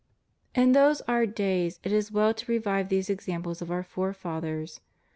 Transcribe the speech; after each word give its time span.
In 0.55 0.71
these 0.71 1.01
our 1.01 1.27
days 1.27 1.79
it 1.83 1.91
is 1.91 2.11
well 2.11 2.33
to 2.33 2.51
revive 2.51 2.89
these 2.89 3.07
examples 3.07 3.61
oE 3.61 3.71
our 3.71 3.83
forefathers. 3.83 4.81